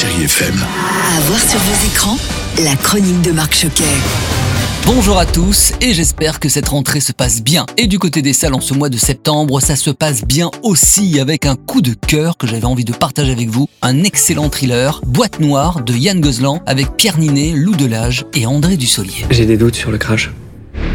[0.00, 0.54] Chérie FM.
[0.54, 2.18] À voir sur vos écrans,
[2.62, 3.82] la chronique de Marc Choquet.
[4.86, 7.66] Bonjour à tous et j'espère que cette rentrée se passe bien.
[7.78, 11.18] Et du côté des salles en ce mois de septembre, ça se passe bien aussi
[11.18, 13.68] avec un coup de cœur que j'avais envie de partager avec vous.
[13.82, 18.76] Un excellent thriller, Boîte Noire de Yann Gozlan avec Pierre Ninet, Lou Delage et André
[18.76, 19.26] Dussolier.
[19.30, 20.30] J'ai des doutes sur le crash.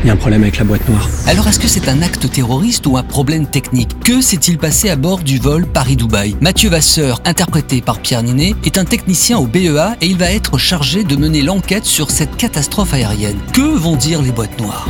[0.03, 1.07] Il y a un problème avec la boîte noire.
[1.27, 4.97] Alors est-ce que c'est un acte terroriste ou un problème technique Que s'est-il passé à
[4.97, 9.95] bord du vol Paris-Dubaï Mathieu Vasseur, interprété par Pierre Ninet, est un technicien au BEA
[10.01, 13.37] et il va être chargé de mener l'enquête sur cette catastrophe aérienne.
[13.53, 14.89] Que vont dire les boîtes noires?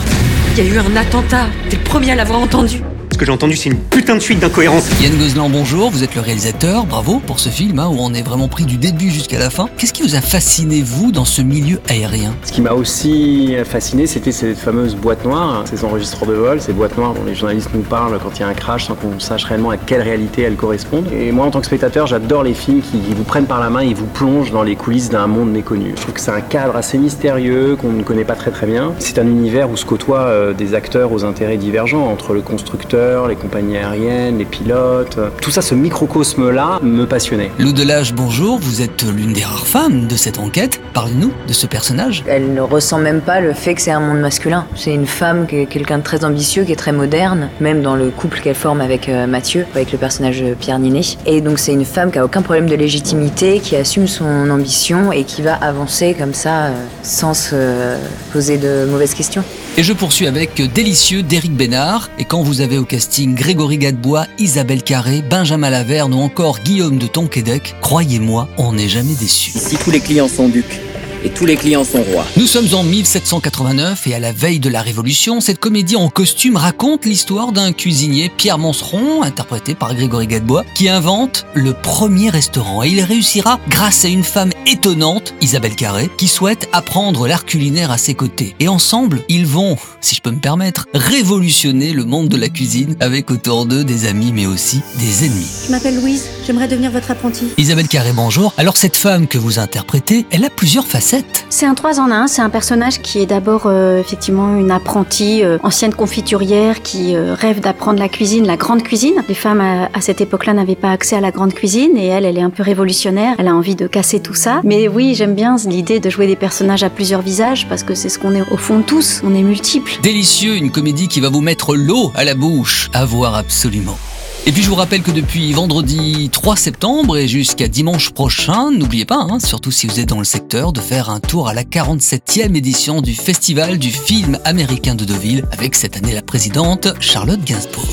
[0.58, 1.46] Il y a eu un attentat.
[1.70, 2.82] T'es le premier à l'avoir entendu.
[3.24, 4.90] Que j'ai entendu, c'est une putain de suite d'incohérences.
[5.02, 8.22] Yann Gozlan, bonjour, vous êtes le réalisateur, bravo pour ce film hein, où on est
[8.22, 9.70] vraiment pris du début jusqu'à la fin.
[9.78, 12.36] Qu'est-ce qui vous a fasciné, vous, dans ce milieu aérien?
[12.44, 16.74] Ce qui m'a aussi fasciné, c'était cette fameuse boîte noire, ces enregistreurs de vol, ces
[16.74, 19.18] boîtes noires dont les journalistes nous parlent quand il y a un crash sans qu'on
[19.22, 21.08] sache réellement à quelle réalité elles correspondent.
[21.18, 23.80] Et moi, en tant que spectateur, j'adore les films qui vous prennent par la main
[23.80, 25.94] et vous plongent dans les coulisses d'un monde méconnu.
[25.96, 28.92] Je trouve que c'est un cadre assez mystérieux qu'on ne connaît pas très très bien.
[29.00, 33.13] C'est un univers où se côtoient euh, des acteurs aux intérêts divergents entre le constructeur,
[33.28, 35.18] les compagnies aériennes, les pilotes.
[35.42, 37.52] Tout ça, ce microcosme-là, me passionnait.
[37.60, 40.82] Lou Delage, bonjour, vous êtes l'une des rares femmes de cette enquête.
[40.94, 42.24] Parlez-nous de ce personnage.
[42.28, 44.66] Elle ne ressent même pas le fait que c'est un monde masculin.
[44.76, 47.96] C'est une femme qui est quelqu'un de très ambitieux, qui est très moderne, même dans
[47.96, 51.18] le couple qu'elle forme avec euh, Mathieu, avec le personnage de Pierre Ninet.
[51.26, 55.12] Et donc c'est une femme qui a aucun problème de légitimité, qui assume son ambition
[55.12, 56.72] et qui va avancer comme ça, euh,
[57.04, 57.96] sans se
[58.32, 59.44] poser de mauvaises questions.
[59.76, 62.12] Et je poursuis avec Délicieux d'Éric Bénard.
[62.20, 67.00] Et quand vous avez au casting Grégory Gadebois, Isabelle Carré, Benjamin Laverne ou encore Guillaume
[67.00, 69.50] de Tonquédec, croyez-moi, on n'est jamais déçu.
[69.58, 70.80] Ici, tous les clients sont ducs
[71.24, 72.26] et tous les clients sont rois.
[72.38, 76.58] Nous sommes en 1789 et à la veille de la Révolution, cette comédie en costume
[76.58, 82.84] raconte l'histoire d'un cuisinier, Pierre Monceron, interprété par Grégory Gadebois, qui invente le premier restaurant.
[82.84, 87.92] Et il réussira grâce à une femme étonnante, Isabelle Carré, qui souhaite apprendre l'art culinaire
[87.92, 88.56] à ses côtés.
[88.60, 92.96] Et ensemble, ils vont, si je peux me permettre, révolutionner le monde de la cuisine
[93.00, 95.48] avec autour d'eux des amis mais aussi des ennemis.
[95.68, 97.48] Je m'appelle Louise, j'aimerais devenir votre apprentie.
[97.58, 98.54] Isabelle Carré, bonjour.
[98.58, 101.46] Alors cette femme que vous interprétez, elle a plusieurs facettes.
[101.50, 105.44] C'est un 3 en 1, c'est un personnage qui est d'abord euh, effectivement une apprentie,
[105.44, 109.14] euh, ancienne confiturière qui euh, rêve d'apprendre la cuisine, la grande cuisine.
[109.28, 112.26] Les femmes à, à cette époque-là n'avaient pas accès à la grande cuisine et elle,
[112.26, 114.62] elle est un peu révolutionnaire, elle a envie de casser tout ça.
[114.64, 118.10] Mais oui, j'aime bien l'idée de jouer des personnages à plusieurs visages parce que c'est
[118.10, 120.00] ce qu'on est au fond tous, on est multiples.
[120.02, 123.98] Délicieux, une comédie qui va vous mettre l'eau à la bouche, à voir absolument.
[124.46, 129.06] Et puis je vous rappelle que depuis vendredi 3 septembre et jusqu'à dimanche prochain, n'oubliez
[129.06, 131.64] pas, hein, surtout si vous êtes dans le secteur, de faire un tour à la
[131.64, 137.42] 47e édition du Festival du film américain de Deauville avec cette année la présidente Charlotte
[137.46, 137.88] Gainsbourg.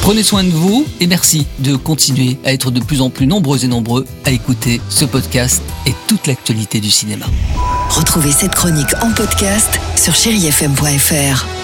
[0.00, 3.64] Prenez soin de vous et merci de continuer à être de plus en plus nombreux
[3.64, 7.26] et nombreux à écouter ce podcast et toute l'actualité du cinéma.
[7.90, 11.57] Retrouvez cette chronique en podcast sur chérifm.fr.